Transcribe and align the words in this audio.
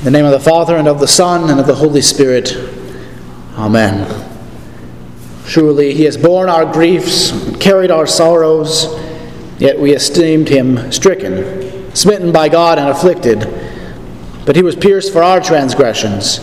In 0.00 0.04
the 0.04 0.12
name 0.12 0.24
of 0.24 0.32
the 0.32 0.40
Father, 0.40 0.78
and 0.78 0.88
of 0.88 0.98
the 0.98 1.06
Son, 1.06 1.50
and 1.50 1.60
of 1.60 1.66
the 1.66 1.74
Holy 1.74 2.00
Spirit. 2.00 2.56
Amen. 3.54 4.08
Truly, 5.44 5.92
he 5.92 6.04
has 6.04 6.16
borne 6.16 6.48
our 6.48 6.64
griefs, 6.64 7.32
carried 7.58 7.90
our 7.90 8.06
sorrows, 8.06 8.86
yet 9.58 9.78
we 9.78 9.92
esteemed 9.92 10.48
him 10.48 10.90
stricken, 10.90 11.94
smitten 11.94 12.32
by 12.32 12.48
God, 12.48 12.78
and 12.78 12.88
afflicted. 12.88 13.40
But 14.46 14.56
he 14.56 14.62
was 14.62 14.74
pierced 14.74 15.12
for 15.12 15.22
our 15.22 15.38
transgressions, 15.38 16.40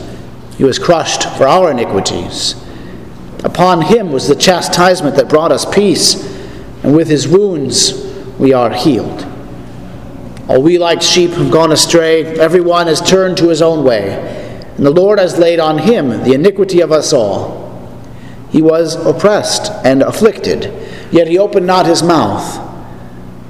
he 0.56 0.64
was 0.64 0.78
crushed 0.78 1.24
for 1.36 1.48
our 1.48 1.72
iniquities. 1.72 2.64
Upon 3.44 3.82
him 3.82 4.12
was 4.12 4.28
the 4.28 4.36
chastisement 4.36 5.16
that 5.16 5.30
brought 5.30 5.52
us 5.52 5.66
peace, 5.66 6.24
and 6.84 6.96
with 6.96 7.08
his 7.08 7.28
wounds 7.28 8.06
we 8.38 8.54
are 8.54 8.72
healed. 8.72 9.26
All 10.48 10.62
we 10.62 10.78
like 10.78 11.02
sheep 11.02 11.32
have 11.32 11.52
gone 11.52 11.74
astray, 11.74 12.26
every 12.40 12.62
one 12.62 12.88
has 12.88 13.02
turned 13.02 13.38
to 13.38 13.50
his 13.50 13.62
own 13.62 13.84
way, 13.84 14.12
and 14.78 14.86
the 14.86 14.92
Lord 14.92 15.20
has 15.20 15.38
laid 15.38 15.60
on 15.60 15.80
him 15.80 16.10
the 16.24 16.34
iniquity 16.34 16.80
of 16.80 16.92
us 16.92 17.12
all. 17.12 17.68
He 18.50 18.62
was 18.62 18.96
oppressed 18.96 19.70
and 19.86 20.02
afflicted, 20.02 20.72
yet 21.12 21.28
he 21.28 21.38
opened 21.38 21.68
not 21.68 21.86
his 21.86 22.02
mouth. 22.02 22.66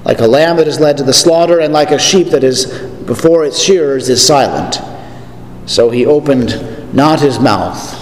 Like 0.06 0.20
a 0.20 0.28
lamb 0.28 0.58
that 0.58 0.68
is 0.68 0.80
led 0.80 0.98
to 0.98 1.04
the 1.04 1.14
slaughter, 1.14 1.60
and 1.60 1.72
like 1.72 1.92
a 1.92 2.00
sheep 2.00 2.28
that 2.28 2.44
is 2.44 2.66
before 3.06 3.46
its 3.46 3.62
shearers 3.62 4.10
is 4.10 4.26
silent, 4.26 4.80
so 5.70 5.92
he 5.92 6.06
opened 6.06 6.96
not 6.96 7.20
his 7.20 7.40
mouth. 7.40 7.94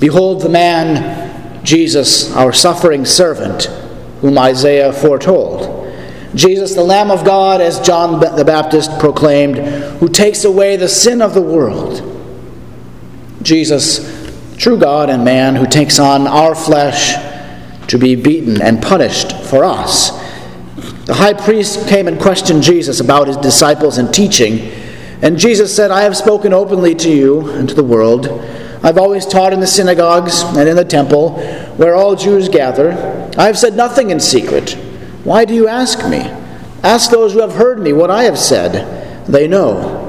Behold 0.00 0.42
the 0.42 0.50
man, 0.50 1.64
Jesus, 1.64 2.30
our 2.36 2.52
suffering 2.52 3.06
servant, 3.06 3.64
whom 4.20 4.36
Isaiah 4.36 4.92
foretold. 4.92 5.73
Jesus, 6.34 6.74
the 6.74 6.82
Lamb 6.82 7.10
of 7.10 7.24
God, 7.24 7.60
as 7.60 7.80
John 7.80 8.20
the 8.20 8.44
Baptist 8.44 8.98
proclaimed, 8.98 9.58
who 9.98 10.08
takes 10.08 10.44
away 10.44 10.76
the 10.76 10.88
sin 10.88 11.22
of 11.22 11.34
the 11.34 11.42
world. 11.42 12.10
Jesus, 13.42 14.32
true 14.56 14.78
God 14.78 15.10
and 15.10 15.24
man, 15.24 15.54
who 15.54 15.66
takes 15.66 15.98
on 15.98 16.26
our 16.26 16.54
flesh 16.54 17.14
to 17.88 17.98
be 17.98 18.16
beaten 18.16 18.60
and 18.60 18.82
punished 18.82 19.32
for 19.32 19.64
us. 19.64 20.10
The 21.06 21.14
high 21.14 21.34
priest 21.34 21.86
came 21.88 22.08
and 22.08 22.20
questioned 22.20 22.62
Jesus 22.62 22.98
about 22.98 23.28
his 23.28 23.36
disciples 23.36 23.98
and 23.98 24.12
teaching, 24.12 24.60
and 25.22 25.38
Jesus 25.38 25.74
said, 25.74 25.90
I 25.90 26.02
have 26.02 26.16
spoken 26.16 26.52
openly 26.52 26.94
to 26.96 27.10
you 27.10 27.50
and 27.50 27.68
to 27.68 27.74
the 27.74 27.84
world. 27.84 28.26
I've 28.82 28.98
always 28.98 29.24
taught 29.24 29.52
in 29.52 29.60
the 29.60 29.66
synagogues 29.66 30.42
and 30.42 30.68
in 30.68 30.76
the 30.76 30.84
temple, 30.84 31.38
where 31.76 31.94
all 31.94 32.16
Jews 32.16 32.48
gather. 32.48 32.92
I 33.38 33.46
have 33.46 33.58
said 33.58 33.76
nothing 33.76 34.10
in 34.10 34.20
secret. 34.20 34.76
Why 35.24 35.46
do 35.46 35.54
you 35.54 35.66
ask 35.68 36.06
me? 36.08 36.20
Ask 36.82 37.10
those 37.10 37.32
who 37.32 37.40
have 37.40 37.54
heard 37.54 37.80
me 37.80 37.94
what 37.94 38.10
I 38.10 38.24
have 38.24 38.38
said. 38.38 39.26
They 39.26 39.48
know. 39.48 40.02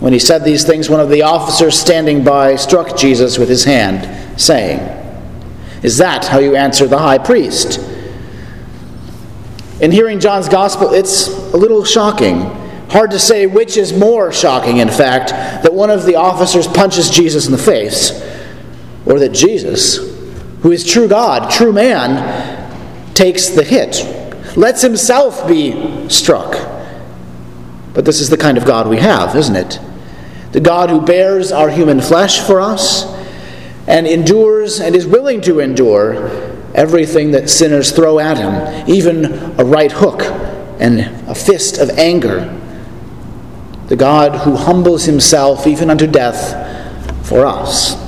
When 0.00 0.12
he 0.12 0.18
said 0.18 0.44
these 0.44 0.64
things, 0.64 0.90
one 0.90 1.00
of 1.00 1.08
the 1.08 1.22
officers 1.22 1.78
standing 1.78 2.24
by 2.24 2.56
struck 2.56 2.96
Jesus 2.96 3.38
with 3.38 3.48
his 3.48 3.64
hand, 3.64 4.40
saying, 4.40 4.80
Is 5.82 5.98
that 5.98 6.24
how 6.24 6.38
you 6.38 6.56
answer 6.56 6.86
the 6.86 6.98
high 6.98 7.18
priest? 7.18 7.78
In 9.80 9.92
hearing 9.92 10.18
John's 10.18 10.48
gospel, 10.48 10.92
it's 10.92 11.28
a 11.28 11.56
little 11.56 11.84
shocking. 11.84 12.40
Hard 12.90 13.12
to 13.12 13.18
say 13.20 13.46
which 13.46 13.76
is 13.76 13.92
more 13.92 14.32
shocking, 14.32 14.78
in 14.78 14.88
fact, 14.88 15.30
that 15.62 15.72
one 15.72 15.90
of 15.90 16.06
the 16.06 16.16
officers 16.16 16.66
punches 16.66 17.10
Jesus 17.10 17.46
in 17.46 17.52
the 17.52 17.58
face, 17.58 18.10
or 19.06 19.20
that 19.20 19.30
Jesus, 19.30 19.98
who 20.62 20.72
is 20.72 20.84
true 20.84 21.06
God, 21.06 21.50
true 21.50 21.72
man, 21.72 22.57
takes 23.18 23.48
the 23.48 23.64
hit, 23.64 24.04
lets 24.56 24.80
himself 24.80 25.46
be 25.48 26.08
struck. 26.08 26.52
But 27.92 28.04
this 28.04 28.20
is 28.20 28.30
the 28.30 28.36
kind 28.36 28.56
of 28.56 28.64
God 28.64 28.86
we 28.86 28.98
have, 28.98 29.34
isn't 29.34 29.56
it? 29.56 29.80
The 30.52 30.60
God 30.60 30.88
who 30.88 31.00
bears 31.00 31.50
our 31.50 31.68
human 31.68 32.00
flesh 32.00 32.40
for 32.40 32.60
us 32.60 33.04
and 33.88 34.06
endures 34.06 34.80
and 34.80 34.94
is 34.94 35.04
willing 35.04 35.40
to 35.42 35.58
endure 35.58 36.28
everything 36.74 37.32
that 37.32 37.50
sinners 37.50 37.90
throw 37.90 38.20
at 38.20 38.38
him, 38.38 38.88
even 38.88 39.24
a 39.58 39.64
right 39.64 39.90
hook 39.90 40.22
and 40.78 41.00
a 41.28 41.34
fist 41.34 41.78
of 41.78 41.90
anger. 41.98 42.56
The 43.88 43.96
God 43.96 44.42
who 44.42 44.54
humbles 44.54 45.06
himself 45.06 45.66
even 45.66 45.90
unto 45.90 46.06
death 46.06 47.26
for 47.26 47.44
us. 47.44 48.07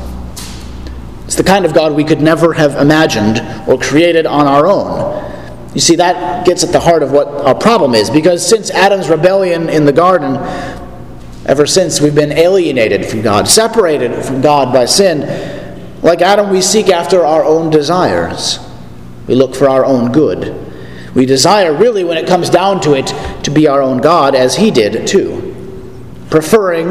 It's 1.31 1.37
the 1.37 1.45
kind 1.45 1.65
of 1.65 1.73
God 1.73 1.95
we 1.95 2.03
could 2.03 2.21
never 2.21 2.55
have 2.55 2.75
imagined 2.75 3.39
or 3.69 3.79
created 3.79 4.27
on 4.27 4.49
our 4.49 4.67
own. 4.67 5.71
You 5.73 5.81
see, 5.81 5.95
that 5.95 6.45
gets 6.45 6.65
at 6.65 6.73
the 6.73 6.81
heart 6.81 7.05
of 7.05 7.13
what 7.13 7.29
our 7.29 7.55
problem 7.55 7.95
is, 7.95 8.11
because 8.11 8.45
since 8.45 8.69
Adam's 8.73 9.09
rebellion 9.09 9.69
in 9.69 9.85
the 9.85 9.93
garden, 9.93 10.39
ever 11.47 11.67
since 11.67 12.01
we've 12.01 12.17
been 12.17 12.33
alienated 12.33 13.07
from 13.07 13.23
God, 13.23 13.47
separated 13.47 14.25
from 14.25 14.41
God 14.41 14.73
by 14.73 14.87
sin, 14.87 15.21
like 16.03 16.21
Adam, 16.21 16.51
we 16.51 16.61
seek 16.61 16.89
after 16.89 17.25
our 17.25 17.45
own 17.45 17.71
desires. 17.71 18.59
We 19.29 19.37
look 19.37 19.55
for 19.55 19.69
our 19.69 19.85
own 19.85 20.11
good. 20.11 20.53
We 21.15 21.27
desire, 21.27 21.73
really, 21.73 22.03
when 22.03 22.19
it 22.19 22.27
comes 22.27 22.51
down 22.51 22.81
to 22.81 22.95
it, 22.95 23.07
to 23.45 23.53
be 23.53 23.69
our 23.69 23.81
own 23.81 23.99
God, 23.99 24.35
as 24.35 24.57
he 24.57 24.73
did 24.73 25.07
too, 25.07 25.55
preferring 26.29 26.91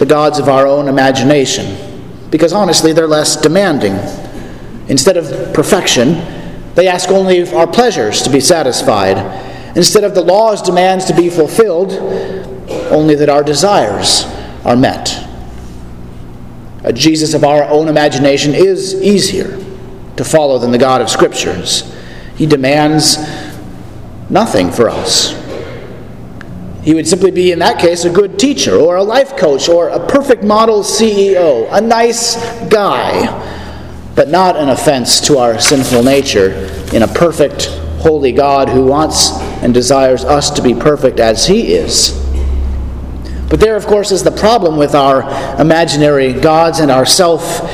the 0.00 0.06
gods 0.08 0.40
of 0.40 0.48
our 0.48 0.66
own 0.66 0.88
imagination 0.88 1.95
because 2.30 2.52
honestly, 2.52 2.92
they're 2.92 3.06
less 3.06 3.36
demanding. 3.36 3.94
Instead 4.88 5.16
of 5.16 5.52
perfection, 5.54 6.14
they 6.74 6.88
ask 6.88 7.10
only 7.10 7.40
of 7.40 7.52
our 7.54 7.66
pleasures 7.66 8.22
to 8.22 8.30
be 8.30 8.40
satisfied. 8.40 9.16
Instead 9.76 10.04
of 10.04 10.14
the 10.14 10.22
law's 10.22 10.62
demands 10.62 11.04
to 11.06 11.14
be 11.14 11.28
fulfilled, 11.28 11.92
only 12.90 13.14
that 13.14 13.28
our 13.28 13.42
desires 13.42 14.24
are 14.64 14.76
met. 14.76 15.24
A 16.84 16.92
Jesus 16.92 17.34
of 17.34 17.44
our 17.44 17.64
own 17.64 17.88
imagination 17.88 18.54
is 18.54 18.94
easier 19.02 19.58
to 20.16 20.24
follow 20.24 20.58
than 20.58 20.70
the 20.70 20.78
God 20.78 21.00
of 21.00 21.10
Scriptures. 21.10 21.92
He 22.36 22.46
demands 22.46 23.18
nothing 24.30 24.70
for 24.70 24.88
us. 24.88 25.34
He 26.86 26.94
would 26.94 27.08
simply 27.08 27.32
be, 27.32 27.50
in 27.50 27.58
that 27.58 27.80
case, 27.80 28.04
a 28.04 28.10
good 28.10 28.38
teacher 28.38 28.76
or 28.76 28.94
a 28.94 29.02
life 29.02 29.36
coach 29.36 29.68
or 29.68 29.88
a 29.88 30.06
perfect 30.06 30.44
model 30.44 30.84
CEO, 30.84 31.68
a 31.72 31.80
nice 31.80 32.36
guy, 32.68 33.26
but 34.14 34.28
not 34.28 34.54
an 34.54 34.68
offense 34.68 35.20
to 35.22 35.38
our 35.38 35.58
sinful 35.58 36.04
nature 36.04 36.52
in 36.94 37.02
a 37.02 37.08
perfect, 37.08 37.66
holy 37.98 38.30
God 38.30 38.68
who 38.68 38.86
wants 38.86 39.32
and 39.64 39.74
desires 39.74 40.24
us 40.24 40.48
to 40.50 40.62
be 40.62 40.74
perfect 40.74 41.18
as 41.18 41.44
He 41.44 41.74
is. 41.74 42.12
But 43.50 43.58
there, 43.58 43.74
of 43.74 43.84
course, 43.86 44.12
is 44.12 44.22
the 44.22 44.30
problem 44.30 44.76
with 44.76 44.94
our 44.94 45.22
imaginary 45.60 46.34
gods 46.34 46.78
and 46.78 46.92
our 46.92 47.04
self 47.04 47.68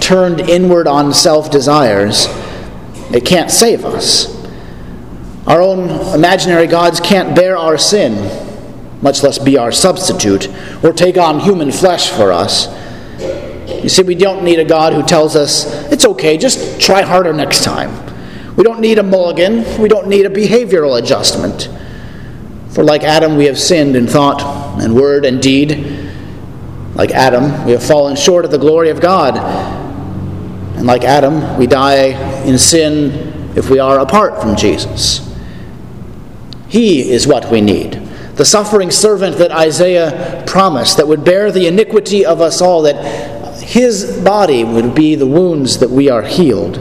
turned 0.00 0.38
inward 0.42 0.86
on 0.86 1.12
self 1.12 1.50
desires. 1.50 2.28
It 3.12 3.26
can't 3.26 3.50
save 3.50 3.84
us. 3.84 4.32
Our 5.48 5.60
own 5.60 5.90
imaginary 6.14 6.68
gods 6.68 7.00
can't 7.00 7.34
bear 7.34 7.56
our 7.58 7.76
sin 7.76 8.43
much 9.04 9.22
less 9.22 9.38
be 9.38 9.58
our 9.58 9.70
substitute, 9.70 10.48
or 10.82 10.90
take 10.90 11.18
on 11.18 11.38
human 11.38 11.70
flesh 11.70 12.08
for 12.08 12.32
us. 12.32 12.68
You 13.82 13.90
see, 13.90 14.02
we 14.02 14.14
don't 14.14 14.42
need 14.42 14.58
a 14.58 14.64
God 14.64 14.94
who 14.94 15.02
tells 15.02 15.36
us, 15.36 15.66
it's 15.92 16.06
okay, 16.06 16.38
just 16.38 16.80
try 16.80 17.02
harder 17.02 17.34
next 17.34 17.64
time. 17.64 17.92
We 18.56 18.64
don't 18.64 18.80
need 18.80 18.98
a 18.98 19.02
mulligan, 19.02 19.78
we 19.78 19.90
don't 19.90 20.08
need 20.08 20.24
a 20.24 20.30
behavioral 20.30 20.98
adjustment. 20.98 21.68
For 22.70 22.82
like 22.82 23.02
Adam, 23.02 23.36
we 23.36 23.44
have 23.44 23.58
sinned 23.58 23.94
in 23.94 24.06
thought 24.06 24.40
and 24.82 24.94
word 24.94 25.26
and 25.26 25.40
deed. 25.40 26.10
Like 26.94 27.10
Adam, 27.10 27.66
we 27.66 27.72
have 27.72 27.84
fallen 27.84 28.16
short 28.16 28.46
of 28.46 28.50
the 28.50 28.58
glory 28.58 28.88
of 28.88 29.02
God. 29.02 29.36
And 30.76 30.86
like 30.86 31.04
Adam, 31.04 31.58
we 31.58 31.66
die 31.66 32.44
in 32.44 32.56
sin 32.56 33.52
if 33.54 33.68
we 33.68 33.80
are 33.80 33.98
apart 33.98 34.40
from 34.40 34.56
Jesus. 34.56 35.30
He 36.68 37.10
is 37.10 37.26
what 37.26 37.50
we 37.50 37.60
need 37.60 38.03
the 38.36 38.44
suffering 38.44 38.90
servant 38.90 39.38
that 39.38 39.52
Isaiah 39.52 40.42
promised, 40.46 40.96
that 40.96 41.06
would 41.06 41.24
bear 41.24 41.52
the 41.52 41.66
iniquity 41.66 42.26
of 42.26 42.40
us 42.40 42.60
all, 42.60 42.82
that 42.82 43.62
his 43.62 44.20
body 44.24 44.64
would 44.64 44.94
be 44.94 45.14
the 45.14 45.26
wounds 45.26 45.78
that 45.78 45.90
we 45.90 46.10
are 46.10 46.22
healed. 46.22 46.74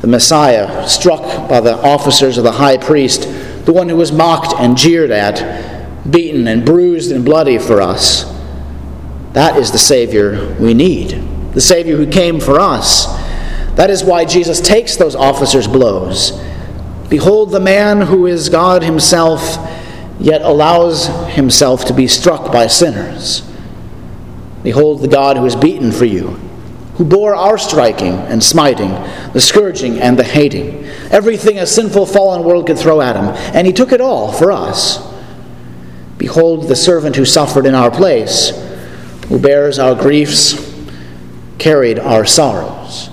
The 0.00 0.08
Messiah, 0.08 0.88
struck 0.88 1.48
by 1.48 1.60
the 1.60 1.76
officers 1.76 2.36
of 2.36 2.44
the 2.44 2.52
high 2.52 2.76
priest, 2.76 3.22
the 3.64 3.72
one 3.72 3.88
who 3.88 3.96
was 3.96 4.12
mocked 4.12 4.54
and 4.58 4.76
jeered 4.76 5.10
at, 5.10 6.10
beaten 6.10 6.46
and 6.48 6.64
bruised 6.64 7.12
and 7.12 7.24
bloody 7.24 7.58
for 7.58 7.80
us. 7.80 8.24
That 9.32 9.56
is 9.56 9.70
the 9.70 9.78
Savior 9.78 10.56
we 10.58 10.74
need, 10.74 11.10
the 11.52 11.60
Savior 11.60 11.96
who 11.96 12.10
came 12.10 12.40
for 12.40 12.58
us. 12.58 13.06
That 13.76 13.90
is 13.90 14.02
why 14.02 14.24
Jesus 14.24 14.60
takes 14.60 14.96
those 14.96 15.14
officers' 15.14 15.68
blows. 15.68 16.32
Behold 17.08 17.50
the 17.50 17.60
man 17.60 18.00
who 18.00 18.26
is 18.26 18.48
God 18.48 18.82
Himself 18.82 19.40
yet 20.26 20.42
allows 20.42 21.06
himself 21.36 21.84
to 21.84 21.94
be 21.94 22.08
struck 22.08 22.50
by 22.50 22.66
sinners. 22.66 23.48
Behold 24.64 25.00
the 25.00 25.06
God 25.06 25.36
who 25.36 25.46
is 25.46 25.54
beaten 25.54 25.92
for 25.92 26.04
you, 26.04 26.30
who 26.96 27.04
bore 27.04 27.36
our 27.36 27.56
striking 27.56 28.14
and 28.14 28.42
smiting, 28.42 28.90
the 29.34 29.40
scourging 29.40 30.00
and 30.00 30.18
the 30.18 30.24
hating, 30.24 30.84
everything 31.12 31.60
a 31.60 31.66
sinful 31.66 32.06
fallen 32.06 32.42
world 32.42 32.66
could 32.66 32.76
throw 32.76 33.00
at 33.00 33.14
him, 33.14 33.26
and 33.54 33.68
he 33.68 33.72
took 33.72 33.92
it 33.92 34.00
all 34.00 34.32
for 34.32 34.50
us. 34.50 34.98
Behold 36.18 36.64
the 36.64 36.74
servant 36.74 37.14
who 37.14 37.24
suffered 37.24 37.64
in 37.64 37.76
our 37.76 37.92
place, 37.92 38.50
who 39.28 39.38
bears 39.38 39.78
our 39.78 39.94
griefs, 39.94 40.76
carried 41.58 42.00
our 42.00 42.26
sorrows. 42.26 43.10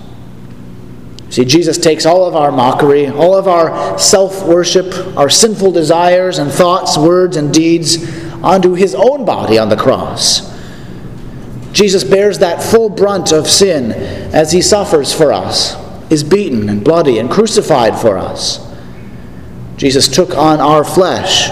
See, 1.33 1.45
Jesus 1.45 1.79
takes 1.79 2.05
all 2.05 2.25
of 2.25 2.35
our 2.35 2.51
mockery, 2.51 3.07
all 3.07 3.35
of 3.35 3.47
our 3.47 3.97
self 3.97 4.45
worship, 4.45 5.17
our 5.17 5.31
sinful 5.31 5.71
desires 5.71 6.37
and 6.37 6.51
thoughts, 6.51 6.95
words, 6.95 7.37
and 7.37 7.51
deeds 7.51 7.97
onto 8.43 8.75
his 8.75 8.93
own 8.93 9.25
body 9.25 9.57
on 9.57 9.67
the 9.67 9.75
cross. 9.75 10.53
Jesus 11.71 12.03
bears 12.03 12.37
that 12.37 12.61
full 12.61 12.87
brunt 12.87 13.31
of 13.31 13.49
sin 13.49 13.93
as 14.31 14.51
he 14.51 14.61
suffers 14.61 15.11
for 15.11 15.33
us, 15.33 15.75
is 16.11 16.23
beaten 16.23 16.69
and 16.69 16.83
bloody 16.83 17.17
and 17.17 17.31
crucified 17.31 17.99
for 17.99 18.15
us. 18.15 18.71
Jesus 19.75 20.07
took 20.07 20.37
on 20.37 20.61
our 20.61 20.83
flesh, 20.83 21.47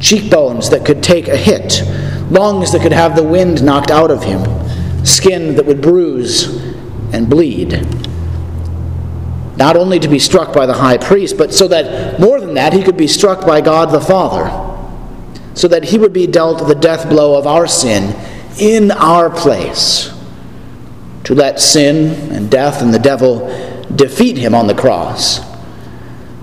cheekbones 0.00 0.70
that 0.70 0.86
could 0.86 1.02
take 1.02 1.28
a 1.28 1.36
hit, 1.36 1.82
lungs 2.30 2.72
that 2.72 2.80
could 2.80 2.92
have 2.92 3.14
the 3.14 3.22
wind 3.22 3.62
knocked 3.62 3.90
out 3.90 4.10
of 4.10 4.22
him, 4.22 4.42
skin 5.04 5.54
that 5.56 5.66
would 5.66 5.82
bruise 5.82 6.46
and 7.12 7.28
bleed 7.28 8.02
not 9.56 9.76
only 9.76 9.98
to 9.98 10.08
be 10.08 10.18
struck 10.18 10.54
by 10.54 10.66
the 10.66 10.72
high 10.72 10.96
priest, 10.96 11.36
but 11.36 11.52
so 11.52 11.68
that 11.68 12.18
more 12.18 12.40
than 12.40 12.54
that, 12.54 12.72
he 12.72 12.82
could 12.82 12.96
be 12.96 13.06
struck 13.06 13.46
by 13.46 13.60
God 13.60 13.90
the 13.90 14.00
Father, 14.00 14.50
so 15.54 15.68
that 15.68 15.84
he 15.84 15.98
would 15.98 16.12
be 16.12 16.26
dealt 16.26 16.66
the 16.66 16.74
death 16.74 17.08
blow 17.08 17.38
of 17.38 17.46
our 17.46 17.66
sin 17.66 18.14
in 18.58 18.90
our 18.90 19.28
place, 19.30 20.10
to 21.24 21.34
let 21.34 21.60
sin 21.60 22.32
and 22.32 22.50
death 22.50 22.82
and 22.82 22.92
the 22.92 22.98
devil 22.98 23.46
defeat 23.94 24.36
him 24.36 24.54
on 24.54 24.66
the 24.66 24.74
cross, 24.74 25.40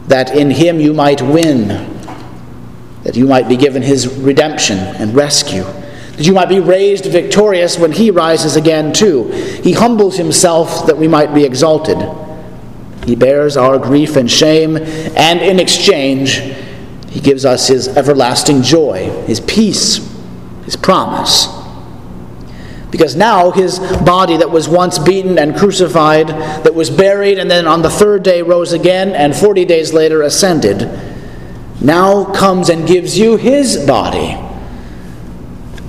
that 0.07 0.35
in 0.35 0.51
him 0.51 0.79
you 0.79 0.93
might 0.93 1.21
win, 1.21 1.67
that 3.03 3.15
you 3.15 3.25
might 3.25 3.47
be 3.47 3.57
given 3.57 3.81
his 3.81 4.07
redemption 4.17 4.77
and 4.77 5.15
rescue. 5.15 5.63
That 5.63 6.25
you 6.25 6.33
might 6.33 6.49
be 6.49 6.59
raised 6.59 7.05
victorious 7.05 7.79
when 7.79 7.93
he 7.93 8.11
rises 8.11 8.57
again, 8.57 8.91
too. 8.91 9.29
He 9.63 9.71
humbles 9.71 10.17
himself 10.17 10.85
that 10.85 10.97
we 10.97 11.07
might 11.07 11.33
be 11.33 11.45
exalted. 11.45 11.97
He 13.09 13.15
bears 13.15 13.57
our 13.57 13.79
grief 13.79 14.17
and 14.17 14.29
shame, 14.29 14.77
and 14.77 15.41
in 15.41 15.59
exchange, 15.59 16.43
He 17.09 17.19
gives 17.19 17.43
us 17.43 17.67
His 17.67 17.87
everlasting 17.87 18.61
joy, 18.61 19.09
His 19.25 19.39
peace, 19.39 20.07
His 20.65 20.75
promise. 20.75 21.47
Because 22.91 23.15
now 23.15 23.49
His 23.49 23.79
body 23.79 24.37
that 24.37 24.51
was 24.51 24.69
once 24.69 24.99
beaten 24.99 25.39
and 25.39 25.57
crucified, 25.57 26.27
that 26.27 26.75
was 26.75 26.91
buried, 26.91 27.39
and 27.39 27.49
then 27.49 27.65
on 27.65 27.81
the 27.81 27.89
third 27.89 28.21
day 28.21 28.43
rose 28.43 28.73
again, 28.73 29.09
and 29.13 29.35
40 29.35 29.65
days 29.65 29.91
later 29.91 30.21
ascended, 30.21 30.87
now 31.81 32.25
comes 32.25 32.69
and 32.69 32.87
gives 32.87 33.17
you 33.17 33.37
His 33.37 33.75
body 33.87 34.37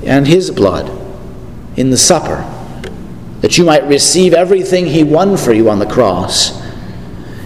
and 0.06 0.26
His 0.26 0.50
blood 0.50 0.90
in 1.76 1.90
the 1.90 1.98
supper, 1.98 2.50
that 3.42 3.58
you 3.58 3.64
might 3.66 3.84
receive 3.84 4.32
everything 4.32 4.86
He 4.86 5.04
won 5.04 5.36
for 5.36 5.52
you 5.52 5.68
on 5.68 5.80
the 5.80 5.86
cross 5.86 6.59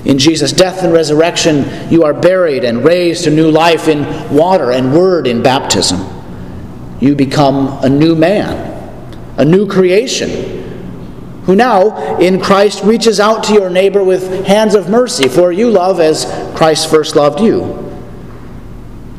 in 0.04 0.18
Jesus' 0.18 0.52
death 0.52 0.82
and 0.82 0.92
resurrection, 0.92 1.90
you 1.90 2.02
are 2.02 2.12
buried 2.12 2.62
and 2.64 2.84
raised 2.84 3.24
to 3.24 3.30
new 3.30 3.50
life 3.50 3.88
in 3.88 4.04
water 4.34 4.70
and 4.70 4.92
word 4.92 5.26
in 5.26 5.42
baptism. 5.42 6.06
You 7.00 7.14
become 7.14 7.82
a 7.82 7.88
new 7.88 8.14
man, 8.14 8.92
a 9.38 9.44
new 9.44 9.66
creation, 9.66 10.62
who 11.46 11.56
now 11.56 12.18
in 12.18 12.40
Christ 12.40 12.84
reaches 12.84 13.18
out 13.18 13.44
to 13.44 13.54
your 13.54 13.70
neighbor 13.70 14.04
with 14.04 14.44
hands 14.46 14.74
of 14.74 14.90
mercy, 14.90 15.26
for 15.28 15.50
you 15.52 15.70
love 15.70 16.00
as 16.00 16.26
Christ 16.54 16.90
first 16.90 17.16
loved 17.16 17.40
you. 17.40 17.80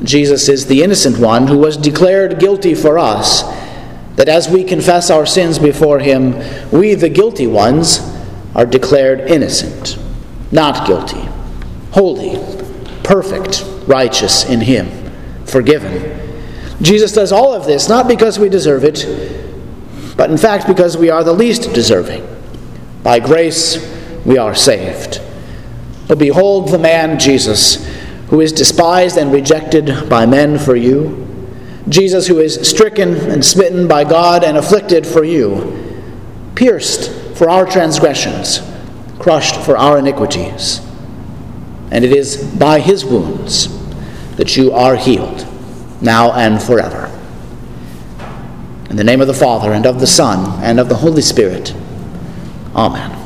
Jesus 0.03 0.47
is 0.49 0.67
the 0.67 0.83
innocent 0.83 1.17
one 1.17 1.47
who 1.47 1.57
was 1.57 1.77
declared 1.77 2.39
guilty 2.39 2.75
for 2.75 2.99
us, 2.99 3.41
that 4.17 4.29
as 4.29 4.49
we 4.49 4.63
confess 4.63 5.09
our 5.09 5.25
sins 5.25 5.57
before 5.57 5.97
him, 5.97 6.33
we, 6.71 6.93
the 6.93 7.09
guilty 7.09 7.47
ones, 7.47 7.99
are 8.53 8.67
declared 8.67 9.21
innocent 9.21 9.97
not 10.55 10.87
guilty, 10.87 11.27
holy, 11.91 12.39
perfect, 13.03 13.63
righteous 13.85 14.45
in 14.45 14.61
Him, 14.61 14.89
forgiven. 15.45 16.21
Jesus 16.81 17.11
does 17.11 17.31
all 17.31 17.53
of 17.53 17.65
this 17.65 17.89
not 17.89 18.07
because 18.07 18.39
we 18.39 18.49
deserve 18.49 18.83
it, 18.85 19.05
but 20.17 20.31
in 20.31 20.37
fact 20.37 20.65
because 20.65 20.97
we 20.97 21.09
are 21.09 21.23
the 21.23 21.33
least 21.33 21.73
deserving. 21.73 22.25
By 23.03 23.19
grace 23.19 23.77
we 24.25 24.37
are 24.37 24.55
saved. 24.55 25.21
But 26.07 26.19
behold 26.19 26.69
the 26.69 26.79
man, 26.79 27.19
Jesus, 27.19 27.85
who 28.29 28.39
is 28.39 28.53
despised 28.53 29.17
and 29.17 29.33
rejected 29.33 30.09
by 30.09 30.25
men 30.25 30.57
for 30.57 30.75
you. 30.75 31.21
Jesus, 31.89 32.25
who 32.27 32.39
is 32.39 32.67
stricken 32.67 33.13
and 33.29 33.45
smitten 33.45 33.87
by 33.87 34.05
God 34.05 34.43
and 34.43 34.57
afflicted 34.57 35.05
for 35.05 35.23
you, 35.23 36.01
pierced 36.55 37.11
for 37.37 37.49
our 37.49 37.65
transgressions 37.65 38.59
crushed 39.19 39.55
for 39.61 39.77
our 39.77 39.97
iniquities. 39.99 40.81
And 41.91 42.03
it 42.03 42.11
is 42.11 42.37
by 42.55 42.79
his 42.79 43.05
wounds 43.05 43.69
that 44.35 44.57
you 44.57 44.73
are 44.73 44.95
healed, 44.95 45.47
now 46.01 46.33
and 46.33 46.61
forever. 46.61 47.11
In 48.89 48.97
the 48.97 49.03
name 49.03 49.21
of 49.21 49.27
the 49.27 49.33
Father, 49.33 49.73
and 49.73 49.85
of 49.85 49.99
the 49.99 50.07
Son, 50.07 50.63
and 50.63 50.79
of 50.79 50.89
the 50.89 50.95
Holy 50.95 51.21
Spirit. 51.21 51.73
Amen. 52.75 53.24